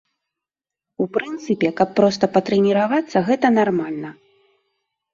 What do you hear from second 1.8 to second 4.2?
каб проста патрэніравацца, гэта нармальна.